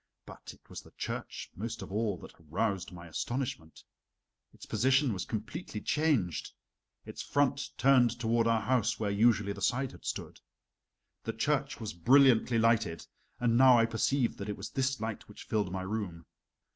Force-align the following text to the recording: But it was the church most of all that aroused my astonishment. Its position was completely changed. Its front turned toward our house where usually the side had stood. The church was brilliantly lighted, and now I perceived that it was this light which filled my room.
But 0.25 0.51
it 0.51 0.67
was 0.67 0.81
the 0.81 0.89
church 0.97 1.51
most 1.55 1.83
of 1.83 1.91
all 1.91 2.17
that 2.21 2.33
aroused 2.41 2.91
my 2.91 3.05
astonishment. 3.05 3.83
Its 4.51 4.65
position 4.65 5.13
was 5.13 5.25
completely 5.25 5.79
changed. 5.79 6.53
Its 7.05 7.21
front 7.21 7.69
turned 7.77 8.19
toward 8.19 8.47
our 8.47 8.61
house 8.63 8.99
where 8.99 9.11
usually 9.11 9.53
the 9.53 9.61
side 9.61 9.91
had 9.91 10.03
stood. 10.05 10.39
The 11.23 11.33
church 11.33 11.79
was 11.79 11.93
brilliantly 11.93 12.57
lighted, 12.57 13.05
and 13.39 13.55
now 13.59 13.77
I 13.77 13.85
perceived 13.85 14.39
that 14.39 14.49
it 14.49 14.57
was 14.57 14.71
this 14.71 14.99
light 14.99 15.27
which 15.29 15.43
filled 15.43 15.71
my 15.71 15.83
room. 15.83 16.25